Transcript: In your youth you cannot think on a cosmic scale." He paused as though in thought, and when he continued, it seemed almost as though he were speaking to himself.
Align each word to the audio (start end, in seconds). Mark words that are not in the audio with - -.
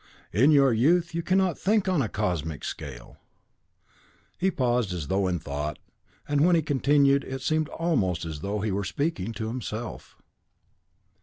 In 0.33 0.49
your 0.49 0.73
youth 0.73 1.13
you 1.13 1.21
cannot 1.21 1.59
think 1.59 1.87
on 1.87 2.01
a 2.01 2.09
cosmic 2.09 2.63
scale." 2.63 3.17
He 4.39 4.49
paused 4.49 4.93
as 4.93 5.09
though 5.09 5.27
in 5.27 5.37
thought, 5.37 5.77
and 6.27 6.41
when 6.43 6.55
he 6.55 6.63
continued, 6.63 7.23
it 7.23 7.43
seemed 7.43 7.69
almost 7.69 8.25
as 8.25 8.39
though 8.39 8.61
he 8.61 8.71
were 8.71 8.83
speaking 8.83 9.31
to 9.33 9.47
himself. 9.47 10.17